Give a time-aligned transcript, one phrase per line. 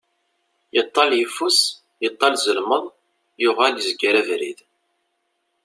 [0.75, 1.59] Yeṭall yeffes,
[2.03, 2.83] yeṭall zelmeḍ,
[3.41, 4.59] yuɣal izger abrid.